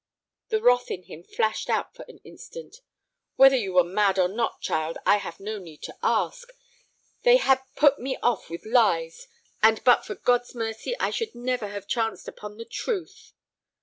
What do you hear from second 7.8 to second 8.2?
me